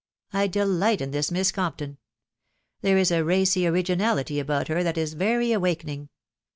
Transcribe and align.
I 0.33 0.47
delight 0.47 0.99
in 0.99 1.11
this 1.11 1.29
Mies 1.29 1.53
Comp 1.53 1.77
ton. 1.77 1.99
There 2.81 2.97
is 2.97 3.11
a 3.11 3.23
racy 3.23 3.67
originality 3.67 4.39
about 4.39 4.67
her 4.67 4.81
that 4.81 4.97
is 4.97 5.13
vary 5.13 5.51
awakening. 5.51 6.09